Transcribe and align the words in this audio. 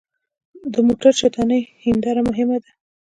د 0.73 0.75
موټر 0.87 1.11
شاتنۍ 1.19 1.61
هېنداره 1.85 2.21
مهمه 2.29 2.57
ده. 2.63 2.69